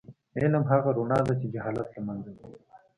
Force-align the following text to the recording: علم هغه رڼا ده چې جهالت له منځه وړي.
علم 0.37 0.63
هغه 0.71 0.89
رڼا 0.97 1.19
ده 1.27 1.33
چې 1.39 1.47
جهالت 1.53 1.87
له 1.95 2.01
منځه 2.07 2.29
وړي. 2.37 2.59